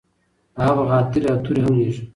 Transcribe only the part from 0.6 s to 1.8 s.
هغه به غاترې او توري هم